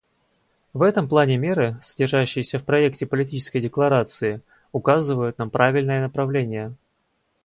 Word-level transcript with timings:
В 0.73 0.81
этом 0.81 1.07
плане 1.07 1.37
меры, 1.37 1.77
содержащиеся 1.83 2.57
в 2.57 2.65
проекте 2.65 3.05
политической 3.05 3.61
декларации, 3.61 4.41
указывают 4.71 5.37
нам 5.37 5.51
правильное 5.51 6.01
направление. 6.01 6.73